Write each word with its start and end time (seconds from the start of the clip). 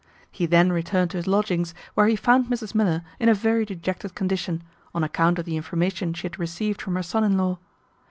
He 0.31 0.47
then 0.47 0.71
returned 0.71 1.11
to 1.11 1.17
his 1.17 1.27
lodgings, 1.27 1.75
where 1.93 2.07
he 2.07 2.15
found 2.15 2.47
Mrs 2.47 2.73
Miller 2.73 3.03
in 3.19 3.29
a 3.29 3.35
very 3.35 3.65
dejected 3.65 4.15
condition, 4.15 4.63
on 4.95 5.03
account 5.03 5.37
of 5.37 5.45
the 5.45 5.55
information 5.55 6.15
she 6.15 6.23
had 6.23 6.39
received 6.39 6.81
from 6.81 6.95
her 6.95 7.03
son 7.03 7.23
in 7.23 7.37
law. 7.37 7.59